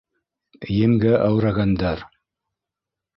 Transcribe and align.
Емгә 0.75 1.11
әүрәгәндәр! 1.27 2.01